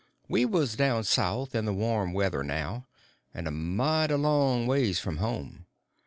[0.27, 2.87] We was down south in the warm weather now,
[3.35, 5.67] and a mighty long ways from home.